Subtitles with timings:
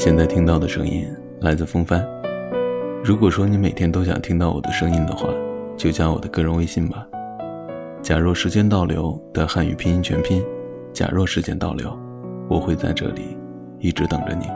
[0.00, 1.06] 现在听到的声音
[1.42, 2.02] 来自风帆。
[3.04, 5.28] 如果说你每天都想听到我的声音的话，
[5.76, 7.06] 就加我的个人微信吧。
[8.00, 10.42] 假若时间倒流的汉语拼音全拼，
[10.90, 11.94] 假若时间倒流，
[12.48, 13.36] 我会在这里
[13.78, 14.46] 一直等着你。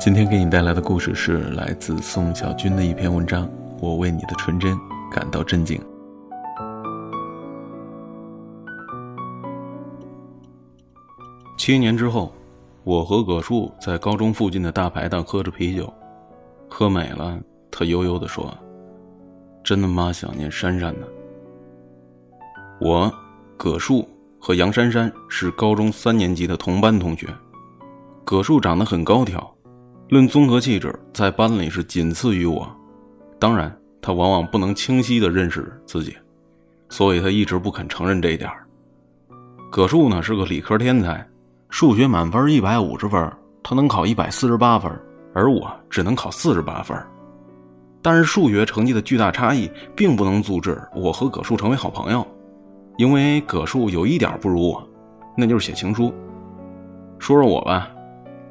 [0.00, 3.48] 今天给你带来的故事是来自宋小军的一篇文章，
[3.80, 4.76] 我为你的纯真
[5.14, 5.80] 感到震惊。
[11.64, 12.34] 七年之后，
[12.82, 15.94] 我和葛树在高中附近的大排档喝着啤酒，
[16.68, 18.52] 喝美了，他悠悠地说
[19.62, 21.06] ：“真他妈想念珊珊呢。”
[22.82, 23.08] 我、
[23.56, 24.08] 葛树
[24.40, 27.28] 和杨珊珊是高中三年级的同班同学。
[28.24, 29.56] 葛树长得很高挑，
[30.08, 32.68] 论综合气质，在班里是仅次于我。
[33.38, 36.16] 当然，他往往不能清晰地认识自己，
[36.88, 38.50] 所以他一直不肯承认这一点。
[39.70, 41.24] 葛树呢是个理科天才。
[41.72, 44.92] 数学满分一百五十分，他能考一百四十八分，
[45.32, 46.94] 而我只能考四十八分。
[48.02, 52.24] 但是数学成绩的巨大差异，并不能阻止我和葛树成为好朋友，
[52.98, 54.86] 因为葛树有一点不如我，
[55.34, 56.12] 那就是写情书。
[57.18, 57.88] 说说我吧，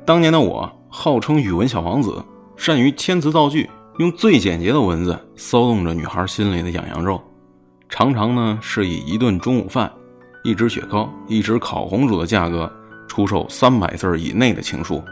[0.03, 2.16] 当年的我号称语文小王子，
[2.56, 3.69] 善于遣词造句，
[4.00, 7.22] 用最简洁的文字骚动着女孩心里的痒痒肉，
[7.88, 9.89] 常常呢是以一顿中午饭、
[10.44, 12.67] 一支雪糕、一支烤红薯的价格。
[13.11, 15.03] 出售三百字以内的情书，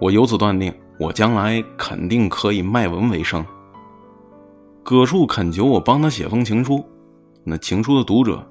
[0.00, 3.44] 我由此断定，我将来肯定可以卖文为生。
[4.82, 6.82] 葛树恳求我帮他写封情书，
[7.44, 8.42] 那情书的读者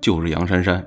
[0.00, 0.84] 就是杨珊珊。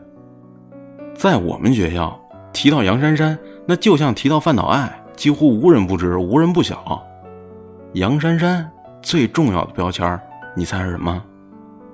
[1.13, 2.19] 在我们学校，
[2.51, 7.01] 提到杨珊珊，那就像提到范岛爱，几乎无人不知，无人不晓。
[7.93, 8.69] 杨珊珊
[9.01, 10.19] 最重要的标签，
[10.57, 11.23] 你猜是什么？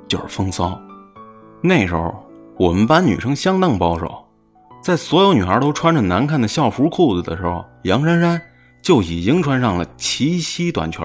[0.07, 0.75] 就是风骚。
[1.61, 2.15] 那时候，
[2.57, 4.24] 我们班女生相当保守。
[4.85, 8.39] 在所有女孩都穿着难看的校服裤子的时候，杨珊珊
[8.83, 11.03] 就已经穿上了齐膝短裙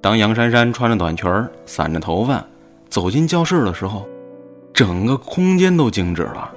[0.00, 1.30] 当杨珊珊穿着短裙
[1.66, 2.44] 散着头发
[2.88, 4.04] 走进教室的时候，
[4.74, 6.50] 整个空间都静止了，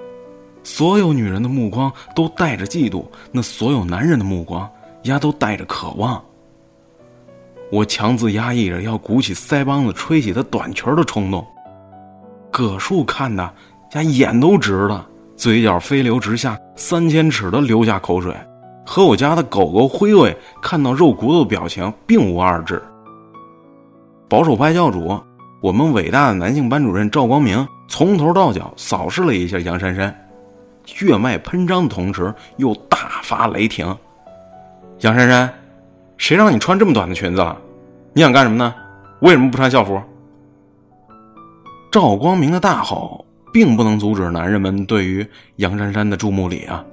[0.63, 4.67] 所有女人的目光都带着嫉妒，那所有男人的目光
[5.03, 6.19] 呀都带着渴望。
[7.71, 11.45] 我强自压抑着要鼓起腮帮子吹起她短裙的冲动。
[12.49, 13.43] 葛树看的
[13.93, 15.07] 呀眼都直了。
[15.35, 18.33] 嘴角飞流直下，三千尺的流下口水，
[18.85, 22.81] 和我家的狗狗灰灰看到肉骨头的表情并无二致。
[24.29, 25.19] 保守派教主，
[25.61, 30.15] 我们伟大的男性班主任赵光明从头到脚扫视了一下杨珊珊，
[30.85, 33.95] 血脉喷张的同时又大发雷霆
[35.01, 35.53] ：“杨珊珊，
[36.17, 37.57] 谁让你穿这么短的裙子了？
[38.13, 38.73] 你想干什么呢？
[39.19, 40.01] 为什么不穿校服？”
[41.91, 43.25] 赵光明的大吼。
[43.55, 46.85] 并不能阻止男人们对于杨珊珊的注目礼啊！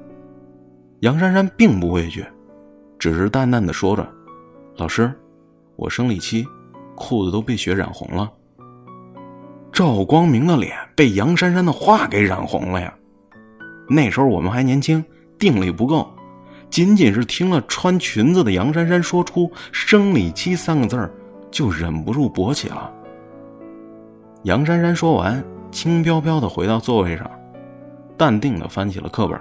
[1.01, 2.25] 杨珊珊并不畏惧，
[3.01, 4.09] 只是淡淡的说着
[4.79, 5.13] ：“老师，
[5.75, 6.47] 我生理期，
[6.95, 8.31] 裤子都被血染红了。”
[9.75, 12.95] 赵光明的脸被杨珊珊的话给染红了呀！
[13.91, 15.05] 那时候我们还年轻，
[15.41, 16.09] 定力不够，
[16.71, 21.11] 仅仅是听了穿裙子的杨珊珊说出“生理期”三个字儿，
[21.51, 22.89] 就忍不住勃起了。
[24.45, 25.45] 杨珊珊说完。
[25.73, 27.29] 轻飘飘的回到座位上，
[28.17, 29.41] 淡定的翻起了课本。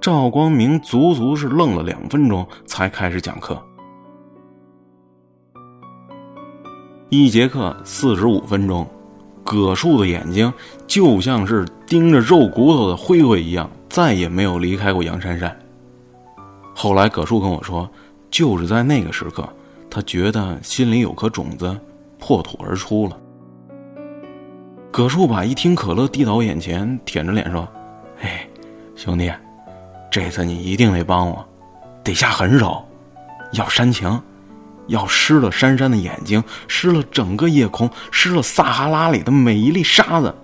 [0.00, 3.60] 赵光明足足是愣了两分钟，才开始讲课。
[7.10, 8.86] 一节课四十五分钟，
[9.42, 10.50] 葛树的眼睛
[10.86, 15.54] 就像是盯着肉骨头的灰灰一样，再也没有离开过杨珊珊。
[16.74, 17.90] 后来葛树跟我说，
[18.30, 19.46] 就是在那个时刻，
[19.90, 21.76] 他觉得心里有颗种子
[22.20, 23.18] 破土而出了。
[24.98, 27.68] 葛树把一听可乐递到我眼前，舔着脸说
[28.20, 28.44] ：“哎，
[28.96, 29.32] 兄弟，
[30.10, 31.46] 这次你一定得帮我，
[32.02, 32.84] 得下狠手，
[33.52, 34.20] 要煽情，
[34.88, 40.34] 要湿了珊珊的眼睛，湿了整个夜空，湿了撒哈拉里的每一粒沙子。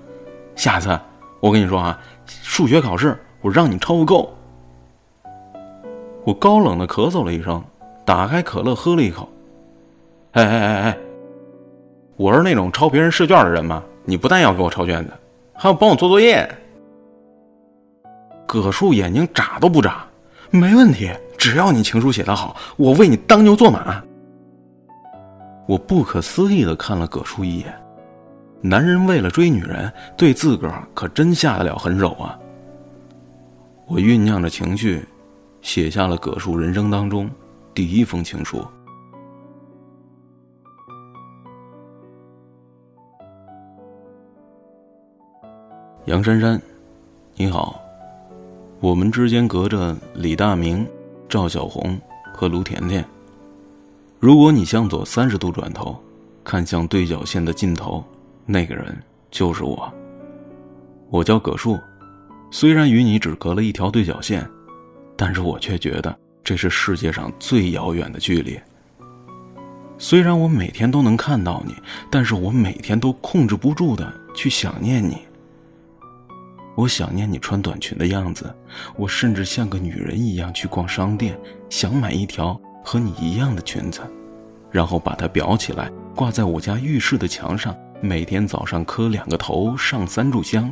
[0.55, 0.96] 下次
[1.40, 4.32] 我跟你说啊，数学考试我让你抄个够。”
[6.25, 7.61] 我高冷的咳嗽了一声，
[8.05, 9.29] 打开可乐喝了一口。
[10.31, 10.99] 哎哎哎哎，
[12.14, 13.82] 我是那种抄别人试卷的人吗？
[14.05, 15.12] 你不但要给我抄卷子，
[15.55, 16.49] 还要帮我做作业。
[18.47, 20.05] 葛树眼睛眨都不眨，
[20.51, 24.03] 没问题，只要你情书写得好，我为你当牛做马。
[25.67, 27.75] 我不可思议的看了葛树一眼，
[28.61, 32.39] 男人为了追女人，对自个儿可真下得了狠手啊！
[33.87, 35.03] 我酝酿着情绪，
[35.62, 37.31] 写下了葛树人生当中
[37.73, 38.62] 第一封情书。
[46.06, 46.61] 杨珊珊，
[47.35, 47.81] 你好，
[48.79, 50.87] 我们之间隔着李大明、
[51.31, 51.99] 赵小红
[52.31, 53.03] 和卢甜甜。
[54.21, 55.99] 如果你向左三十度转头，
[56.45, 58.05] 看向对角线的尽头，
[58.45, 58.95] 那个人
[59.31, 59.91] 就是我。
[61.09, 61.79] 我叫葛树，
[62.51, 64.47] 虽然与你只隔了一条对角线，
[65.17, 66.15] 但是我却觉得
[66.45, 68.61] 这是世界上最遥远的距离。
[69.97, 71.75] 虽然我每天都能看到你，
[72.11, 75.17] 但是我每天都控制不住的去想念你。
[76.75, 78.55] 我想念你穿短裙的样子，
[78.97, 81.38] 我甚至像个女人一样去逛商店，
[81.69, 82.61] 想买一条。
[82.87, 84.03] 和你一样的裙子，
[84.71, 87.75] 然后把它裱起来，挂在我家浴室的墙上。
[88.03, 90.71] 每天早上磕两个头，上三炷香，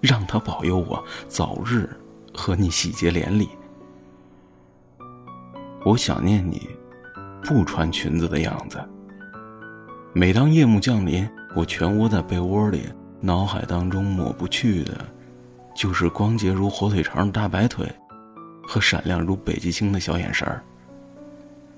[0.00, 1.90] 让他保佑我早日
[2.32, 3.48] 和你喜结连理。
[5.84, 6.68] 我想念你
[7.42, 8.78] 不穿裙子的样子。
[10.12, 12.84] 每当夜幕降临，我蜷窝在被窝里，
[13.24, 15.02] 脑海当中抹不去的，
[15.74, 17.90] 就是光洁如火腿肠的大白腿，
[18.62, 20.62] 和闪亮如北极星的小眼神儿。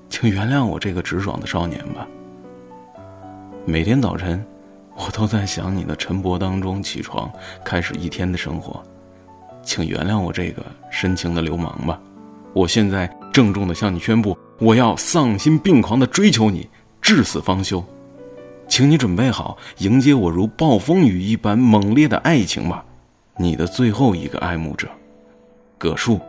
[0.09, 2.05] 请原谅我这个直爽的少年吧。
[3.65, 4.45] 每天早晨，
[4.97, 7.31] 我都在想你的晨勃当中起床，
[7.65, 8.83] 开始一天的生活。
[9.63, 12.01] 请原谅我这个深情的流氓吧。
[12.55, 16.69] 我现在郑重的向你宣布，我要丧心病狂的追求你，
[17.01, 17.85] 至死方休。
[18.69, 22.85] 请你准备好迎接我如暴风雨一般猛烈的爱情吧。
[23.37, 24.89] 你的最后一个爱慕者，
[25.79, 26.21] 葛树。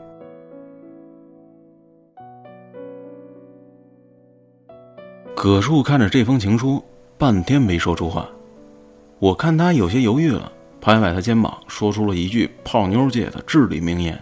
[5.34, 6.84] 葛树看着这封情书，
[7.18, 8.28] 半天没说出话。
[9.20, 10.52] 我看他有些犹豫了，
[10.82, 14.22] 拍拍他肩膀，说出了一句泡妞界的至理名言：“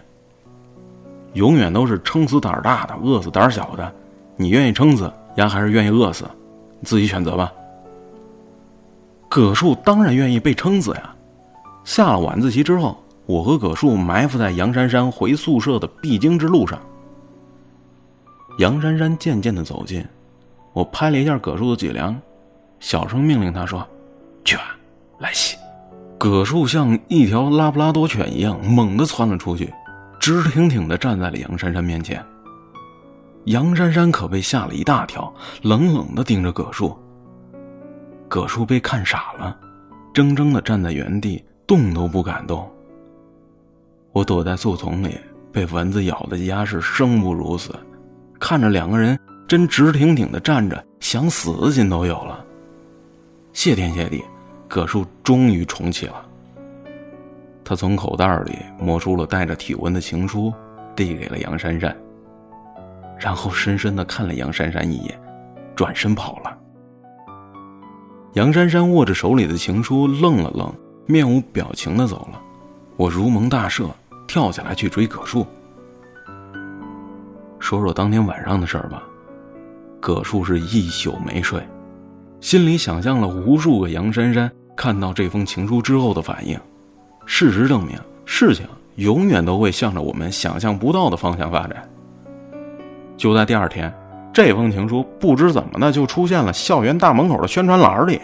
[1.34, 3.92] 永远都是撑死胆大的，饿死胆小的。
[4.36, 6.24] 你愿意撑死丫，还是愿意饿死？
[6.78, 7.52] 你自己选择吧。”
[9.36, 11.14] 葛树当然愿意被撑死呀。
[11.84, 12.96] 下了晚自习之后，
[13.26, 16.80] 我和葛树埋伏在杨珊珊回宿舍的必经之路上。
[18.60, 20.02] 杨珊珊渐渐的走近。
[20.72, 22.18] 我拍了一下葛树的脊梁，
[22.80, 23.86] 小声命令他说
[24.42, 24.74] ：“去吧，
[25.18, 25.58] 来西。”
[26.16, 29.70] 葛树像一条拉布拉多犬一样猛地窜了出去，
[30.18, 32.24] 直挺挺地站在了杨珊珊面前。
[33.44, 35.30] 杨珊珊可被吓了一大跳，
[35.60, 36.98] 冷冷地盯着葛树。
[38.28, 39.56] 葛树被看傻了，
[40.12, 42.68] 怔怔地站在原地，动都不敢动。
[44.12, 45.18] 我躲在树丛里，
[45.52, 47.74] 被蚊子咬的家是生不如死，
[48.38, 49.18] 看着两个人。
[49.48, 52.44] 真直挺挺的站着，想死的心都有了。
[53.52, 54.24] 谢天谢地，
[54.66, 56.26] 葛树终于重启了。
[57.62, 60.52] 他从口袋里摸出了带着体温的情书，
[60.96, 61.96] 递给了杨珊珊，
[63.16, 65.16] 然后深深的看了杨珊珊一眼，
[65.76, 66.55] 转身跑了。
[68.36, 70.70] 杨珊珊握着手里的情书，愣了愣，
[71.06, 72.38] 面无表情的走了。
[72.98, 73.88] 我如蒙大赦，
[74.28, 75.46] 跳下来去追葛树。
[77.58, 79.02] 说说当天晚上的事儿吧。
[80.00, 81.66] 葛树是一宿没睡，
[82.42, 86.60] 心里想象了无数个杨珊珊看到这封情书之后的反应。
[87.24, 88.66] 事实证明，事情
[88.96, 91.88] 永远都会向着我们想象不到的方向发展。
[93.16, 93.90] 就在第二天，
[94.36, 98.20] 这封情书不知怎么的就出现了校园大门口的宣传栏里。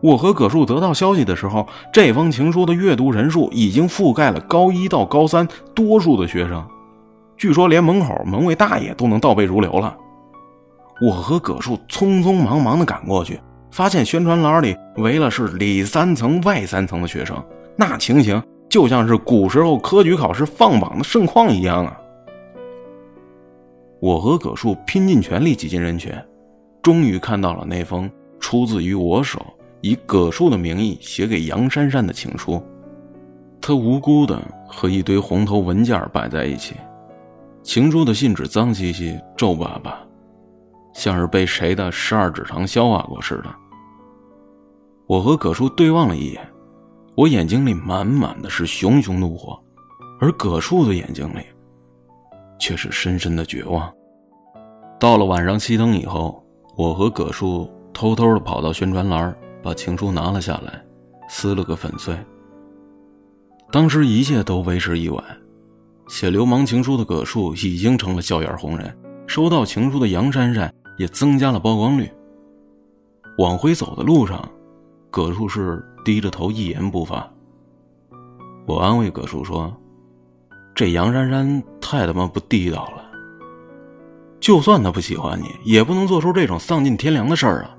[0.00, 6.66] 我和葛树得到消息的时候，这封情书的阅读人数已经覆盖了高一到高三多数的学生，
[7.36, 9.94] 据说连门口门卫大爷都能倒背如流了。
[11.06, 13.38] 我和葛树匆匆忙忙的赶过去，
[13.70, 17.36] 发现宣传栏里围了是里三层外三层的学生，
[17.76, 21.97] 那情形就像是古时候科举考试放榜的盛况一样啊！
[24.00, 26.12] 我和葛树拼尽全力挤进人群，
[26.82, 29.44] 终于看到了那封出自于我手、
[29.80, 32.62] 以葛树的名义写给杨珊珊的情书。
[33.60, 36.76] 他无辜的和一堆红头文件摆在一起，
[37.62, 39.98] 情书的信纸脏兮兮、皱巴巴。
[40.94, 43.54] 像是被谁的十二指肠消化过似的。
[45.06, 46.48] 我和葛树对望了一眼，
[47.14, 49.56] 我眼睛里满满的是熊熊怒火，
[50.20, 51.42] 而葛树的眼睛里
[52.58, 53.92] 却是深深的绝望。
[54.98, 56.44] 到了晚上熄灯以后，
[56.76, 60.82] 我和葛树偷偷的跑到宣传栏，把情书拿了下来，
[61.28, 62.16] 撕了个粉碎。
[63.70, 65.24] 当时一切都为时已晚，
[66.08, 68.96] 写流氓情书的葛树已经成了校园红人，
[69.26, 70.72] 收到情书的杨珊珊。
[70.98, 72.10] 也增加了曝光率。
[73.38, 74.46] 往回走的路上，
[75.12, 77.32] 葛树是低着头，一言不发。
[78.66, 79.72] 我安慰葛树说
[80.78, 83.10] ：“这杨珊珊太他妈不地道了。
[84.38, 87.76] 就算他不喜欢你也不能做出这种丧尽天良的事儿啊。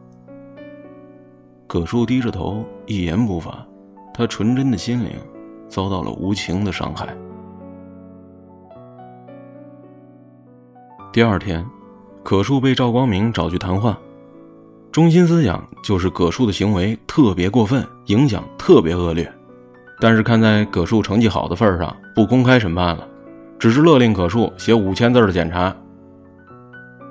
[1.65, 3.65] 葛树低着头一言不发
[4.13, 5.11] 他纯真的心灵
[5.69, 7.07] 遭到了无情的伤害。
[11.13, 11.65] 第二天
[12.21, 13.97] 葛树被赵光明找去谈话
[14.91, 19.38] 中心思想就是葛树的行为特别过分影响特别恶劣。
[19.99, 23.07] 但是看在葛树成绩好的份上，不公开审判了，
[23.59, 25.75] 只是勒令葛树写五千字的检查。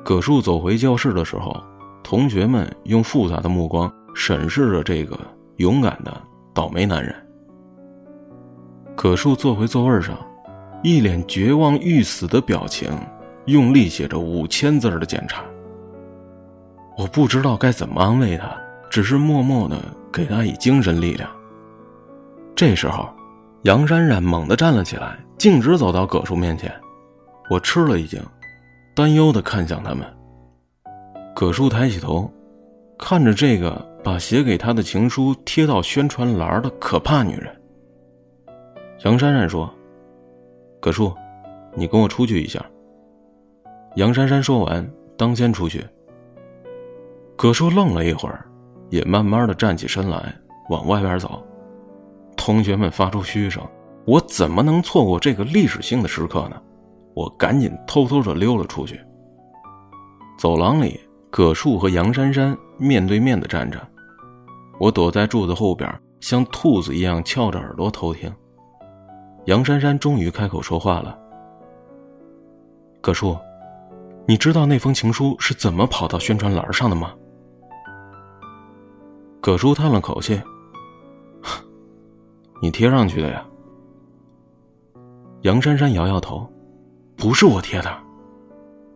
[0.02, 1.54] 葛树走回教室的时候，
[2.02, 5.18] 同学们用复杂的目光审视着这个
[5.56, 6.16] 勇敢的
[6.54, 7.14] 倒霉男人。
[8.96, 10.16] 葛树坐回座位上，
[10.82, 12.90] 一脸绝望欲死的表情，
[13.44, 15.42] 用力写着五千字的检查。
[16.96, 18.50] 我不知道该怎么安慰他，
[18.88, 19.76] 只是默默的
[20.10, 21.30] 给他以精神力量。
[22.58, 23.08] 这时候，
[23.62, 26.68] 杨珊珊猛地站了起来，径直走到葛树面前。
[27.48, 28.20] 我吃了一惊，
[28.96, 30.04] 担忧的看向他们。
[31.36, 32.28] 葛树抬起头，
[32.98, 37.56] 看着这个把写给他的情书贴到宣传栏的可怕女人。
[39.04, 39.72] 杨珊珊说
[40.82, 41.14] ：“葛树，
[41.76, 42.60] 你跟我出去一下。”
[43.94, 44.84] 杨珊珊说完，
[45.16, 45.86] 当先出去。
[47.36, 48.44] 葛树愣了一会儿，
[48.90, 50.34] 也慢慢的站起身来，
[50.70, 51.40] 往外边走。
[52.48, 53.62] 同学们发出嘘声，
[54.06, 56.58] 我怎么能错过这个历史性的时刻呢？
[57.14, 58.98] 我赶紧偷偷的溜了出去。
[60.38, 63.78] 走廊里，葛树和杨珊珊面对面的站着，
[64.80, 68.34] 我躲在柱子后边，像兔子一样翘着耳朵偷听。
[69.44, 71.18] 杨珊珊终于开口说话了
[73.02, 73.36] ：“葛树，
[74.26, 77.12] 你知道那封情书是怎么跑到宣传栏上的吗？”
[79.38, 80.40] 葛树叹了口气。
[82.60, 83.44] 你贴上去的呀？
[85.42, 86.50] 杨珊珊摇摇头，
[87.16, 87.90] 不是我贴的。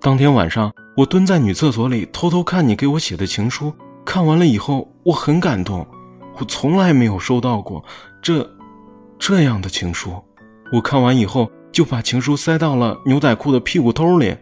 [0.00, 3.72] 当天晚上，我蹲在女厕所里偷偷看你给我写的情书，
[4.04, 5.86] 看完了以后，我很感动。
[6.38, 7.84] 我从来没有收到过
[8.20, 8.48] 这
[9.18, 10.12] 这样的情书。
[10.72, 14.36] 我看完以后，就把情书塞到了牛仔裤的屁股兜里。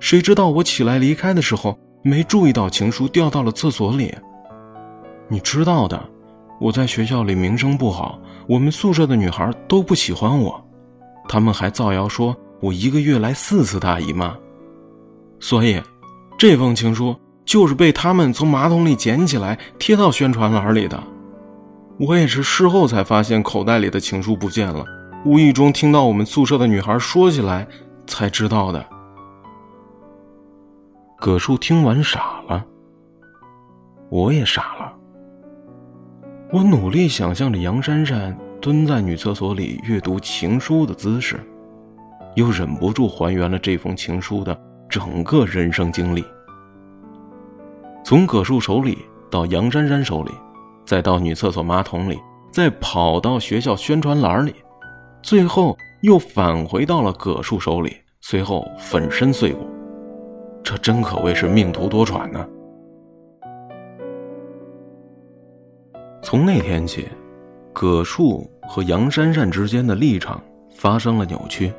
[0.00, 4.14] 谁知道我起来离开的时候，没注意到情书掉到了厕所里。
[5.28, 6.02] 你知道的，
[6.60, 8.18] 我在学校里名声不好。
[8.48, 10.62] 我们宿舍的女孩都不喜欢我，
[11.28, 14.36] 他们还造谣说我一个月来四次大姨妈，
[15.40, 15.82] 所以，
[16.38, 21.02] 这封情书就是被他们从马桶里捡起来贴到宣传栏里的。
[21.98, 24.84] 我也是事后才发现口袋里的情书不见了，
[25.24, 27.66] 无意中听到我们宿舍的女孩说起来
[28.06, 28.84] 才知道的。
[31.18, 32.64] 葛树听完傻了，
[34.10, 34.95] 我也傻了。
[36.52, 41.40] 我努力想象着杨珊珊蹲在女厕所里阅读情书的姿势，
[42.36, 44.56] 又忍不住还原了这封情书的
[44.88, 46.24] 整个人生经历。
[48.04, 48.96] 从葛树手里
[49.28, 50.30] 到杨珊珊手里，
[50.84, 52.16] 再到女厕所马桶里，
[52.52, 54.54] 再跑到学校宣传栏里，
[55.22, 59.66] 最后又返回到了葛树手里，随后粉身碎骨。
[60.62, 62.46] 这真可谓是命途多舛呢。
[66.26, 67.06] 从那天起，
[67.72, 70.42] 葛树和杨珊珊之间的立场
[70.74, 71.72] 发生了扭曲，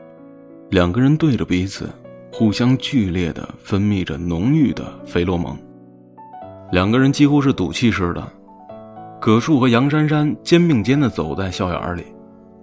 [0.70, 1.90] 两个人对着彼此，
[2.32, 5.54] 互相剧烈的分泌着浓郁的肥洛蒙，
[6.72, 8.26] 两个人几乎是赌气似的。
[9.20, 12.06] 葛树和杨珊珊肩并肩的走在校园里，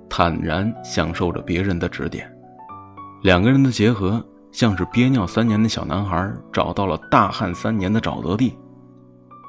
[0.08, 2.26] 坦然享受着别人的指点，
[3.22, 8.56] 两个人的结合像是憋尿三年的小男孩找到了大旱三年的沼泽地，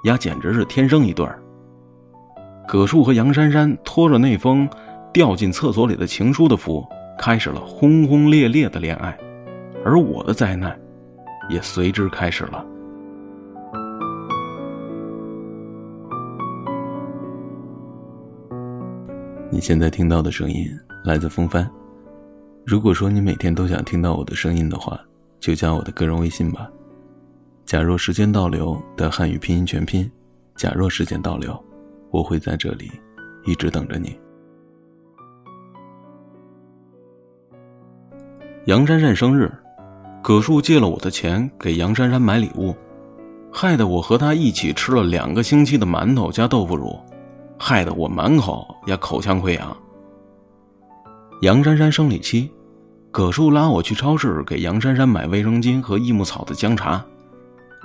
[0.03, 1.41] 呀，简直是天生一对儿。
[2.67, 4.67] 葛树和杨珊珊拖着那封
[5.13, 6.85] 掉进厕所里的情书的福，
[7.17, 9.17] 开始了轰轰烈烈的恋爱，
[9.85, 10.77] 而我的灾难
[11.49, 12.65] 也随之开始了。
[19.51, 20.67] 你现在听到的声音
[21.03, 21.69] 来自风帆。
[22.65, 24.99] 如果说你每天都想听到我的声音的话，
[25.39, 26.67] 就加我的个人微信吧。
[27.63, 30.11] 假若时间倒流的汉语拼音全拼，
[30.55, 31.64] 假若时间倒流。
[32.15, 32.89] 我会在这里，
[33.43, 34.17] 一直等着你。
[38.67, 39.51] 杨珊珊生日，
[40.23, 42.73] 葛树借了我的钱给杨珊珊买礼物，
[43.51, 46.97] 害得我和她一起吃了两个星期的馒头加豆腐乳，
[47.59, 49.75] 害得我满口也口腔溃疡。
[51.41, 52.49] 杨珊珊生理期，
[53.11, 57.05] 葛树拉我去超市给杨珊珊买卫生巾和益母草的姜茶，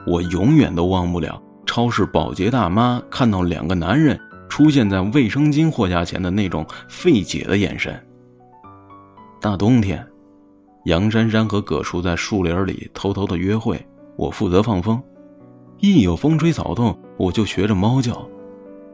[0.07, 1.43] 我永远都忘不了。
[1.71, 7.95] 超市保洁大妈看到两个男人出现在卫生巾货架前的那种费解的眼神。
[9.41, 10.05] 大冬天，
[10.87, 13.81] 杨珊珊和葛树在树林里偷偷的约会，
[14.17, 15.00] 我负责放风。
[15.79, 18.21] 一有风吹草动，我就学着猫叫。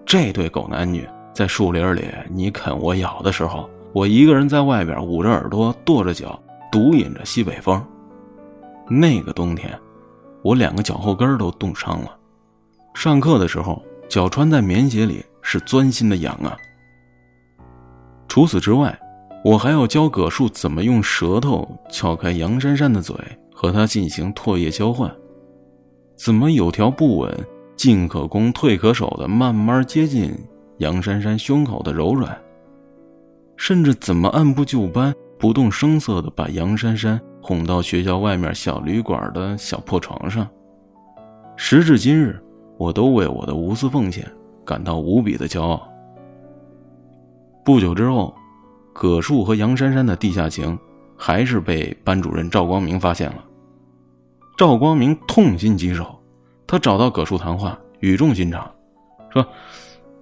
[0.05, 6.39] 这对狗男女在树林里你啃我咬的时候，我一个人在外边捂着耳朵跺着脚，
[6.71, 7.83] 独饮着西北风。
[8.87, 9.73] 那个冬天，
[10.43, 12.15] 我两个脚后跟都冻伤了。
[12.97, 16.57] 上课的时候，脚穿在棉鞋里是钻心的痒啊。
[18.27, 18.99] 除此之外，
[19.45, 23.15] 我还要教葛树怎么用舌头撬开杨珊珊的嘴，
[23.53, 25.15] 和她进行唾液交换，
[26.17, 27.39] 怎么有条不紊、
[27.77, 30.33] 进可攻、退可守的慢慢接近
[30.79, 32.35] 杨珊珊胸口的柔软，
[33.59, 40.49] 甚至怎么按部就班、不动声色的把杨珊珊哄到学校外面小旅馆的小破床上。
[41.59, 42.43] 时至今日。
[42.77, 44.31] 我都为我的无私奉献
[44.65, 45.89] 感到无比的骄傲。
[47.65, 48.35] 不久之后，
[48.93, 50.79] 葛树和杨珊珊的地下情
[51.17, 53.45] 还是被班主任赵光明发现了。
[54.57, 56.19] 赵光明痛心疾首，
[56.67, 58.71] 他找到葛树谈话，语重心长
[59.31, 59.47] 说：“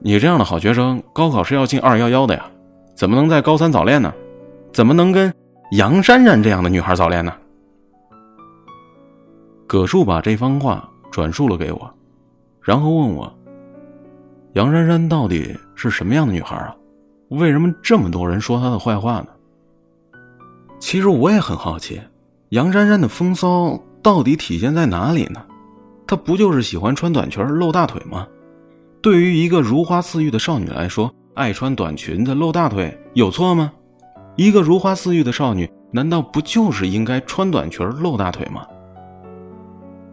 [0.01, 2.51] 你这样的好学生，高考是要进二幺幺的呀，
[2.95, 4.13] 怎么能在高三早恋呢？
[4.73, 5.33] 怎么能跟
[5.73, 7.33] 杨珊珊这样的女孩早恋呢？”
[9.69, 11.95] 葛树把这番话转述了给我。
[12.65, 13.31] 然后问我
[14.55, 16.75] ：“杨珊珊到底是什么样的女孩啊？
[17.29, 19.27] 为什么这么多人说她的坏话呢？”
[20.81, 22.01] 其实我也很好奇，
[22.49, 25.45] 杨珊珊的风骚到底体现在哪里呢？
[26.07, 28.27] 她不就是喜欢穿短裙露大腿吗？
[29.03, 33.71] 对于一个如花似玉的少女来说，爱穿短裙子露大腿有错吗？
[34.37, 38.67] 一个如花似玉的少女，难道不就是应该穿短裙露大腿吗？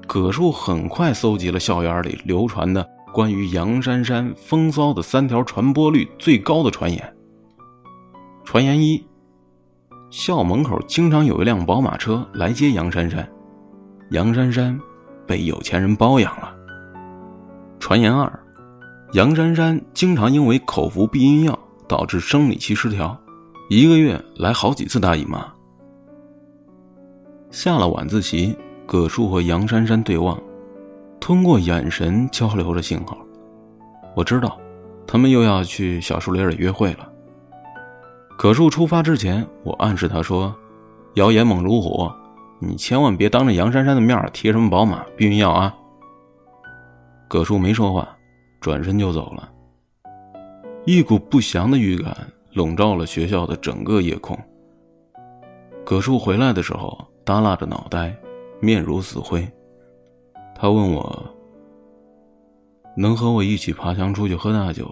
[0.07, 7.15] 葛树很快搜集了校园里流传的关于杨珊珊风骚的三条传播率最高的传言。
[8.43, 9.01] 传言一：
[10.09, 13.27] 校门口经常有一辆宝马车来接杨珊珊，
[14.11, 14.77] 杨珊珊
[15.25, 16.53] 被有钱人包养了。
[17.79, 18.31] 传言二：
[19.13, 23.17] 杨珊珊经常因为口服避孕药导致生理期失调，
[23.69, 25.45] 一个月来好几次大姨妈。
[27.49, 28.57] 下了晚自习。
[28.85, 30.37] 葛树和杨珊珊对望，
[31.19, 33.17] 通过眼神交流着信号。
[34.15, 34.59] 我知道，
[35.07, 37.09] 他们又要去小树林里约会了。
[38.37, 40.53] 葛树出发之前，我暗示他说
[41.15, 42.09] ：“谣言猛如虎，
[42.59, 45.73] 你千万别当着杨珊珊的面提什么宝马、避孕药啊。”
[47.29, 48.09] 葛树没说话，
[48.59, 49.49] 转身就走了。
[50.85, 52.13] 一股不祥的预感
[52.53, 54.37] 笼罩了学校的整个夜空。
[55.85, 58.13] 葛树回来的时候，耷拉着脑袋。
[58.61, 59.45] 面如死灰，
[60.55, 61.35] 他问我
[62.95, 64.87] ：“能和我一起爬墙出去喝大酒，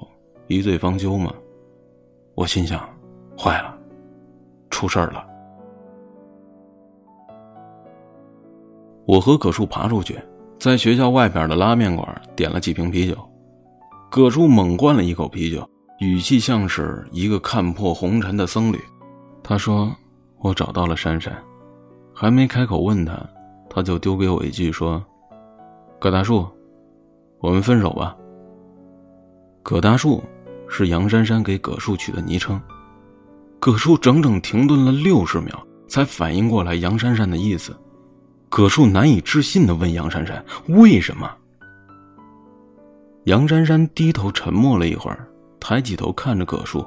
[0.47, 1.31] 一醉方休吗？”
[2.33, 2.89] 我心想
[3.37, 3.77] ：“坏了，
[4.71, 5.23] 出事儿了。”
[9.05, 10.19] 我和葛树爬出去，
[10.59, 13.15] 在学校外边的拉面馆点了几瓶啤酒。
[14.09, 15.63] 葛树猛灌了一口啤酒，
[15.99, 18.79] 语气像是一个看破红尘的僧侣。
[19.43, 19.95] 他说
[20.41, 21.31] ：“我找到了珊珊。”
[22.11, 23.13] 还没开口问他。
[23.69, 25.03] 他就丢给我一句说
[25.99, 26.47] ：“葛大树，
[27.39, 28.15] 我们分手吧。”
[29.61, 30.23] 葛大树
[30.67, 32.59] 是杨珊珊给葛树取的昵称。
[33.59, 37.75] 葛树整整停顿了六十秒，才反应过来杨珊珊的意思。
[38.49, 41.29] 葛树难以置信的问杨珊珊：“为什么？”
[43.25, 45.27] 杨珊珊低头沉默了一会儿，
[45.59, 46.83] 抬起头看着葛树：“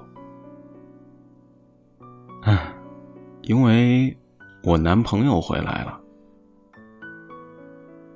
[2.43, 2.75] 唉，
[3.43, 4.17] 因为
[4.65, 6.01] 我男朋友回来了。”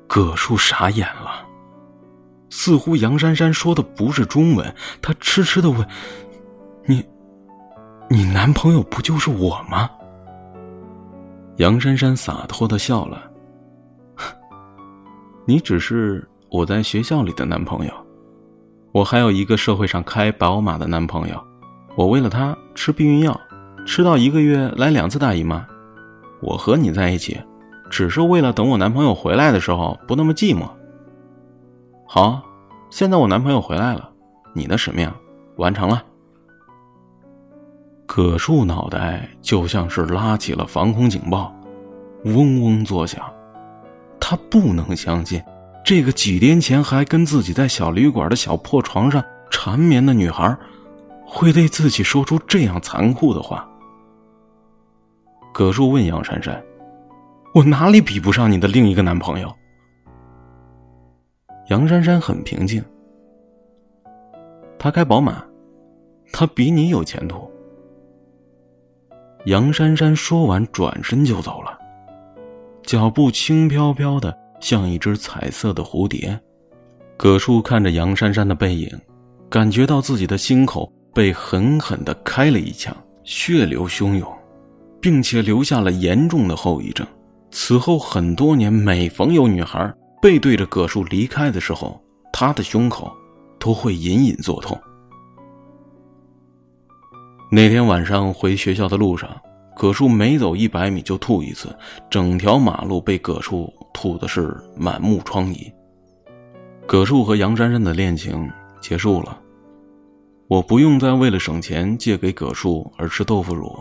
[0.07, 1.45] 葛树傻眼了，
[2.49, 5.87] 似乎杨珊珊说的不是中文，他痴痴的问
[6.87, 7.05] ：“你，
[8.09, 9.91] 你男朋友不就是我吗？”
[11.59, 13.31] 杨珊珊洒脱的笑了
[15.47, 17.93] ：“你只是我在学校里的男朋友，
[18.93, 21.43] 我还有一个社会上开宝马的男朋友，
[21.97, 23.39] 我为了他吃避孕药，
[23.87, 25.67] 吃到一个月来两次大姨妈，
[26.41, 27.41] 我和你在一起。”
[27.91, 30.69] 只是为了等我男朋友回来的时候不那么寂寞。
[32.07, 32.43] 好，
[32.91, 34.11] 现在我男朋友回来了，
[34.55, 35.11] 你的使命
[35.57, 36.03] 完成了。
[38.07, 41.53] 葛树脑袋就像是拉起了防空警报，
[42.25, 43.21] 嗡嗡作响。
[44.21, 45.43] 他不能相信，
[45.85, 50.57] 这个几天前还跟自己在小旅馆的小破床上缠绵的女孩，
[51.25, 53.69] 会对自己说出这样残酷的话。
[55.53, 56.63] 葛树问杨珊珊。
[57.57, 59.51] 我哪里比不上你的另一个男朋友？
[61.71, 62.85] 杨珊珊很平静。
[64.79, 65.43] 他开宝马，
[66.35, 67.51] 他比你有前途。
[69.47, 71.79] 杨珊珊说完，转身就走了，
[72.83, 76.39] 脚步轻飘飘的，像一只彩色的蝴蝶。
[77.17, 78.87] 葛树看着杨珊珊的背影，
[79.49, 84.31] 感觉到自己的心口被狠狠的开了一枪，血流汹涌，
[85.01, 87.07] 并且留下了严重的后遗症。
[87.51, 92.01] 此后很多年，每逢有女孩背对着葛树离开的时候，
[92.33, 93.11] 他的胸口
[93.59, 94.79] 都会隐隐作痛。
[97.51, 99.31] 那天晚上回学校的路上，
[99.77, 101.75] 葛树每走一百米就吐一次，
[102.11, 105.73] 整条马路被葛树吐的是满目疮痍。
[106.87, 109.39] 葛树和杨珊珊的恋情结束了，
[110.49, 113.77] 我不用再为了省钱借给葛树而吃豆腐乳，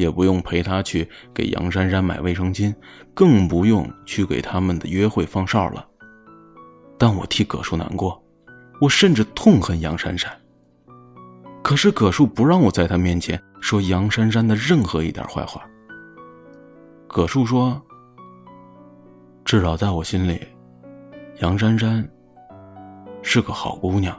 [0.00, 2.74] 也不用陪他去给杨珊珊买卫生巾，
[3.12, 5.86] 更不用去给他们的约会放哨了。
[6.96, 8.22] 但我替葛树难过，
[8.80, 10.30] 我甚至痛恨杨珊珊。
[11.62, 15.62] 可是葛树不让我在他面前说杨珊珊的任何一点坏话。
[17.06, 17.80] 葛树说
[19.44, 20.40] ：“至少在我心里，
[21.40, 22.08] 杨珊珊
[23.22, 24.18] 是个好姑娘。”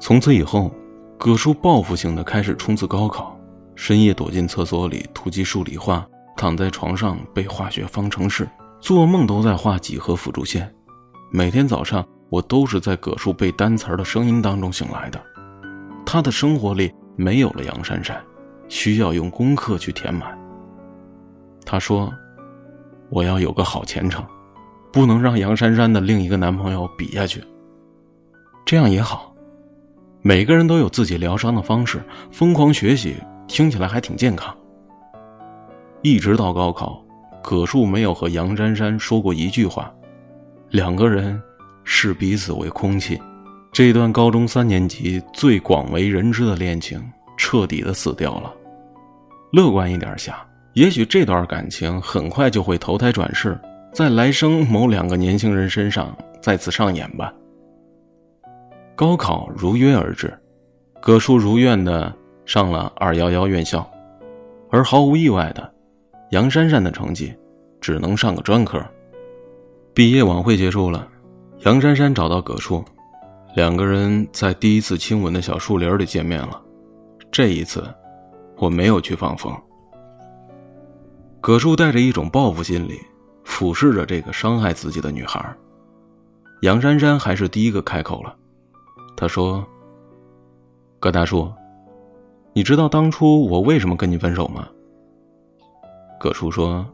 [0.00, 0.74] 从此以后，
[1.16, 3.38] 葛树报复性的开始冲刺高考，
[3.84, 10.72] 深夜躲进厕所里突击数理化，躺在床上背化学方程式，做梦都在画几何辅助线。
[11.32, 15.20] 每天早上，我都是在葛树背单词的声音当中醒来的。
[16.06, 18.24] 他的生活里没有了杨珊珊，
[18.68, 20.38] 需要用功课去填满。
[21.66, 22.14] 他说
[23.10, 24.24] ：“我要有个好前程，
[24.92, 27.42] 不能让杨珊珊的另一个男朋友比下去。
[28.64, 29.34] 这样也好，
[30.20, 34.56] 每个人都有自己疗伤的方式，疯狂学习听起来还挺健康。”
[36.02, 37.02] 一直到高考，
[37.42, 39.92] 葛树没有和杨珊珊说过一句话，
[40.70, 41.40] 两个人
[41.84, 43.20] 视彼此为空气。
[43.72, 47.02] 这段高中三年级最广为人知的恋情
[47.38, 48.52] 彻底的死掉了。
[49.52, 50.36] 乐观一点想，
[50.74, 53.58] 也许这段感情很快就会投胎转世，
[53.92, 57.32] 在来生某两个年轻人身上再次上演吧。
[58.94, 60.32] 高考如约而至，
[61.00, 63.88] 葛树如愿的上了二幺幺院校，
[64.70, 65.72] 而毫无意外的，
[66.30, 67.34] 杨珊珊的成绩
[67.80, 68.84] 只能上个专科。
[69.94, 71.06] 毕业晚会结束了，
[71.60, 72.84] 杨珊珊找到葛树。
[73.54, 76.60] 两个人在第一次亲吻的小树林里见面了。
[77.30, 77.84] 这一次，
[78.56, 79.54] 我没有去放风。
[81.40, 82.98] 葛树带着一种报复心理，
[83.44, 85.54] 俯视着这个伤害自己的女孩。
[86.62, 88.34] 杨珊珊还是第一个开口了，
[89.16, 89.62] 她说
[90.98, 91.52] ：“葛大叔，
[92.52, 94.68] 你知道当初我为什么跟你分手吗？”
[96.20, 96.86] 葛叔说：“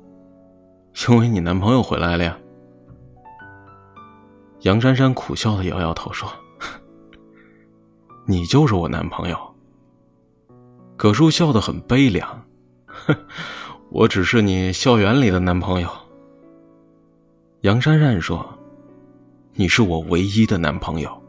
[1.09, 2.39] 因为你男朋友回来了呀。”
[4.63, 6.29] 杨珊珊苦笑的摇摇头说。
[8.27, 9.39] 你就是我男朋友。
[10.99, 12.45] 葛叔笑得很悲凉，
[12.87, 13.17] 哼
[13.89, 15.89] 我只是你校园里的男朋友。
[17.63, 18.47] 杨珊珊说
[19.55, 21.23] ：“你是我唯一的男朋友。”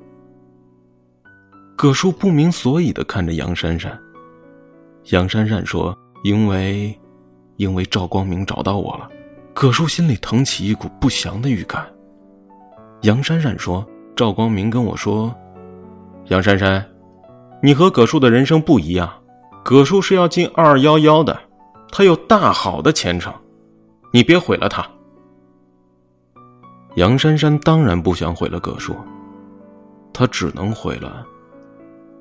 [1.78, 3.98] 葛叔不明所以的看着杨珊珊。
[5.06, 6.98] 杨珊珊说：“因为，
[7.58, 9.10] 因为赵光明找到我了。”
[9.54, 11.86] 葛树心里腾起一股不祥的预感。
[13.02, 13.86] 杨珊珊说
[14.16, 15.34] ：“赵光明跟我说。”
[16.28, 16.86] 杨珊珊，
[17.62, 19.12] 你和葛树的人生不一样。
[19.64, 21.38] 葛树是要进二幺幺的，
[21.92, 23.34] 他有大好的前程，
[24.14, 24.88] 你别毁了他。
[26.96, 28.96] 杨珊珊当然不想毁了葛树，
[30.14, 31.26] 她只能毁了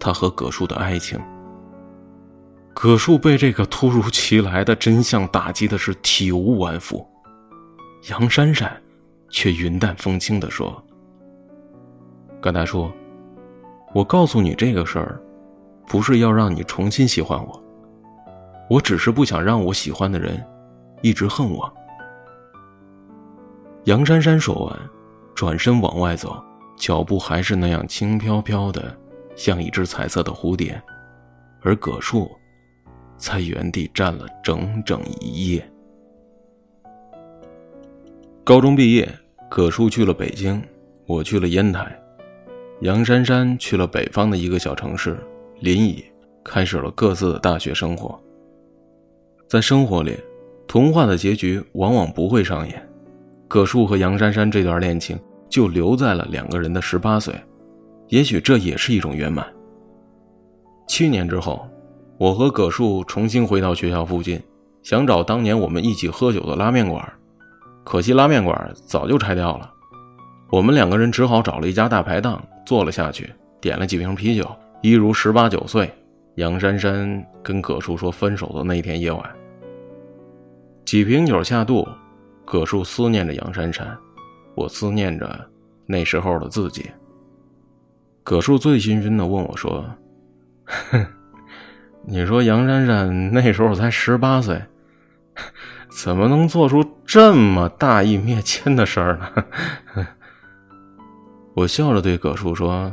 [0.00, 1.18] 他和葛树的爱情。
[2.80, 7.04] 葛树被这个突如其来的真相打击的是体无完肤，
[8.08, 8.80] 杨珊珊
[9.30, 10.80] 却云淡风轻的说
[12.40, 12.88] ：“葛大叔。”
[13.92, 15.20] 我告诉你这个事儿，
[15.88, 17.60] 不是要让你重新喜欢我，
[18.70, 20.40] 我只是不想让我喜欢的人
[21.02, 21.68] 一直恨我。
[23.86, 24.78] 杨珊珊说完，
[25.34, 26.40] 转身往外走，
[26.76, 28.96] 脚步还是那样轻飘飘的，
[29.34, 30.80] 像一只彩色的蝴蝶，
[31.60, 32.30] 而葛树
[33.18, 35.68] 在原地站了整整一夜。
[38.44, 39.06] 高中毕业，
[39.50, 40.62] 葛树去了北京，
[41.04, 41.94] 我去了烟台。
[42.80, 45.18] 杨珊珊去了北方的一个小城市
[45.60, 46.04] 临沂，
[46.44, 48.18] 开始了各自的大学生活。
[49.48, 50.16] 在生活里，
[50.66, 52.88] 童话的结局往往不会上演。
[53.48, 57.34] 葛树和杨珊珊这段恋情就留在了两个人的十八岁，
[58.08, 59.46] 也许这也是一种圆满。
[60.86, 61.66] 七年之后，
[62.18, 64.42] 我和葛树重新回到学校附近，
[64.82, 67.12] 想找当年我们一起喝酒的拉面馆，
[67.84, 69.72] 可惜拉面馆早就拆掉了。
[70.50, 72.42] 我们两个人只好找了一家大排档。
[72.66, 74.46] 坐了下去，点了几瓶啤酒，
[74.82, 75.90] 一如十八九岁。
[76.34, 79.22] 杨珊珊跟葛树说分手的那天夜晚，
[80.84, 81.88] 几瓶酒下肚，
[82.44, 83.96] 葛树思念着杨珊珊，
[84.54, 85.34] 我思念着
[85.86, 86.90] 那时候的自己。
[88.22, 89.82] 葛树醉醺醺的问我说
[90.90, 91.06] ：“哼，
[92.10, 94.58] 你说杨珊珊那时候才十八岁，
[95.92, 99.18] 怎么能做出这么大义灭亲的事儿
[99.94, 100.06] 呢？
[101.52, 102.90] 我笑着对葛树说：“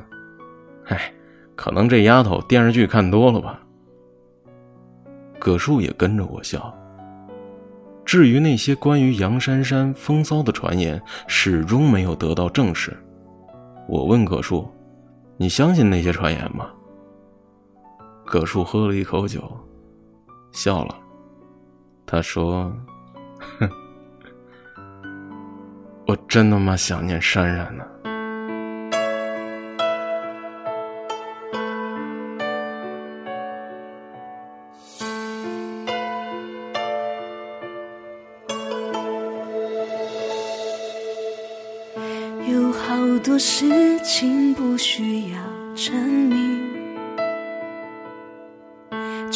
[0.87, 1.13] 哎，
[1.55, 3.61] 可能这丫头电视剧看多了吧。”
[5.39, 6.75] 葛树也跟着我笑。
[8.03, 12.95] 至于那些关于杨珊珊风骚的传言，始终没有得到证实。
[13.87, 14.69] 我问葛树
[15.37, 16.67] ：“你相信那些传言吗？”
[18.25, 19.41] 葛树喝了一口酒，
[20.51, 20.95] 笑了。
[22.05, 22.75] 他说
[23.59, 23.69] ：“哼，
[26.07, 27.85] 我真他妈想念珊珊呢。”
[42.47, 45.39] 有好多事情不需要
[45.75, 46.64] 证明，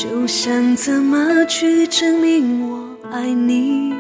[0.02, 3.94] 就想怎么去证明我爱你。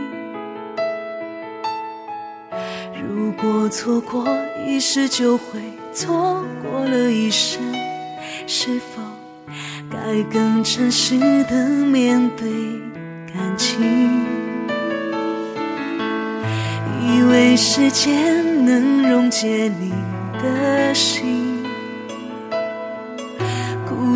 [3.04, 4.26] 如果错过
[4.66, 5.60] 一时，就会
[5.92, 7.62] 错过了一生。
[8.48, 9.02] 是否
[9.92, 12.48] 该更诚实的面对
[13.34, 14.22] 感情？
[17.10, 19.92] 以为时间能溶解你
[20.42, 21.39] 的心，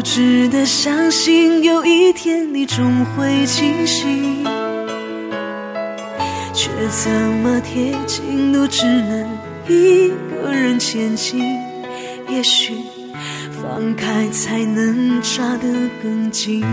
[0.04, 4.44] 值得相信有一天你终会清醒，
[6.54, 9.26] 却怎么贴近都只能
[9.68, 11.42] 一个人前进。
[12.30, 12.76] 也许
[13.62, 15.68] 放开才能抓得
[16.02, 16.64] 更紧。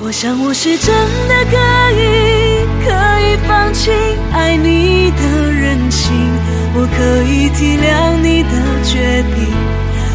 [0.00, 0.94] 我想我是真
[1.28, 1.56] 的可
[1.92, 2.88] 以，可
[3.20, 3.90] 以放弃
[4.32, 5.78] 爱你的任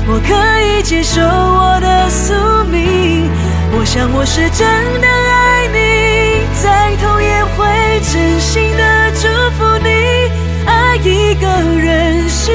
[0.06, 2.34] 我可以接受我的宿
[2.70, 3.30] 命。
[3.76, 4.68] 我想我是真
[5.02, 7.66] 的爱你，再痛也会
[8.12, 9.89] 真心的祝福你。
[10.66, 11.48] 爱一个
[11.80, 12.52] 人需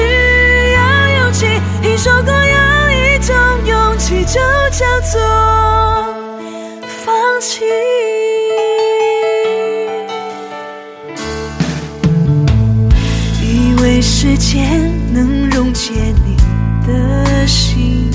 [0.73, 0.79] 要
[1.23, 1.45] 勇气，
[1.81, 2.39] 听说过有
[2.91, 3.35] 一种
[3.65, 4.39] 勇气就
[4.71, 5.19] 叫做。
[7.03, 7.65] 放弃，
[13.41, 15.91] 以为时间能溶解
[16.25, 16.28] 你
[17.49, 18.09] 心，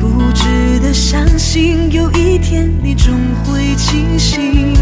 [0.00, 3.12] 固执的相信有一天你终
[3.44, 4.74] 会清醒，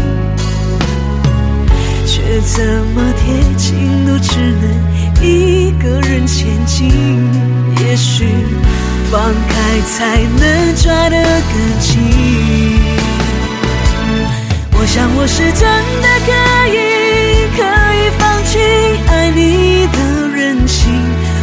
[2.05, 4.63] 却怎么贴近都只能
[5.23, 6.91] 一个人前进。
[7.79, 8.27] 也许。
[9.11, 12.01] 放开才能抓得更紧。
[14.73, 15.61] 我想我是真
[16.01, 16.31] 的可
[16.73, 16.75] 以，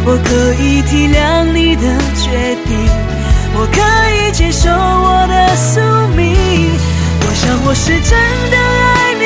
[0.05, 1.83] 我可以体谅你的
[2.15, 2.77] 决定，
[3.55, 3.79] 我可
[4.11, 5.79] 以接受我的宿
[6.15, 6.35] 命。
[7.25, 8.11] 我想我是真
[8.51, 9.23] 的爱你，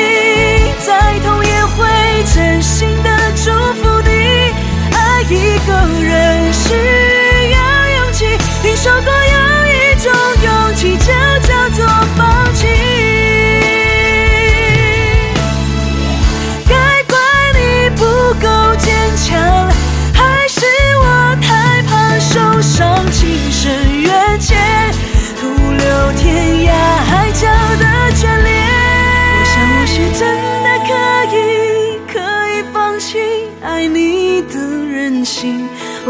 [0.86, 1.84] 再痛也会
[2.32, 3.10] 真心的
[3.44, 3.50] 祝
[3.82, 4.08] 福你。
[4.94, 6.47] 爱一个人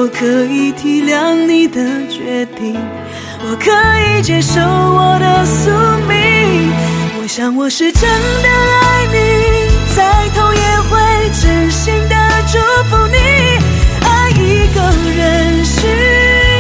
[0.01, 2.77] 我可以体谅你的决定，
[3.43, 5.73] 我可以接受我的宿
[6.07, 6.71] 命。
[7.21, 9.19] 我想我是真的爱你，
[9.97, 10.95] 再痛也会
[11.43, 12.15] 真心的
[12.47, 12.59] 祝
[12.89, 13.17] 福你。
[14.07, 14.81] 爱一个
[15.17, 15.89] 人需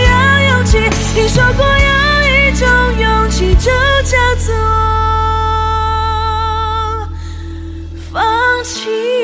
[0.09, 0.11] 要
[0.57, 0.79] 勇气，
[1.15, 1.91] 听说过有
[2.27, 2.67] 一种
[3.01, 3.71] 勇气，就
[4.03, 4.53] 叫做
[8.13, 8.21] 放
[8.65, 9.18] 弃。